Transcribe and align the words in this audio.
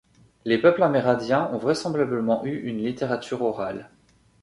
Les 0.45 0.57
peuples 0.57 0.81
amérindiens 0.81 1.51
ont 1.53 1.59
vraisemblablement 1.59 2.43
eu 2.43 2.59
une 2.61 2.83
littérature 2.83 3.43
orale. 3.43 3.91